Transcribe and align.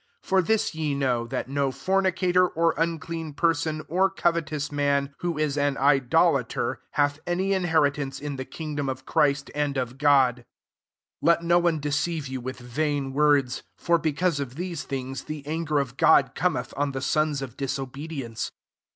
5 0.23 0.27
For 0.29 0.41
this 0.41 0.73
ye 0.73 0.95
know, 0.95 1.27
that 1.27 1.47
no 1.47 1.71
for 1.71 2.01
nicator, 2.01 2.49
or 2.55 2.73
unclean 2.75 3.33
person, 3.33 3.83
or 3.87 4.09
covetousness 4.09 4.69
man^ 4.75 5.13
who 5.19 5.37
is 5.37 5.59
an 5.59 5.77
idolater, 5.77 6.79
hath 6.93 7.19
any 7.27 7.53
inheritance 7.53 8.19
in 8.19 8.35
the 8.35 8.43
kingdom 8.43 8.89
of 8.89 9.05
Christ 9.05 9.51
and 9.53 9.77
of 9.77 9.99
God. 9.99 10.37
6 10.37 10.45
Let 11.21 11.43
no 11.43 11.59
one 11.59 11.79
deceive 11.79 12.27
you 12.27 12.41
with 12.41 12.57
vain 12.57 13.13
words: 13.13 13.61
for 13.77 13.99
because 13.99 14.39
of 14.39 14.55
these 14.55 14.81
things 14.85 15.25
the 15.25 15.45
anger 15.45 15.77
of 15.77 15.97
God 15.97 16.33
Cometh 16.33 16.73
on 16.75 16.93
the 16.93 17.01
sons 17.01 17.43
of 17.43 17.55
dis 17.55 17.77
obedience. 17.77 18.51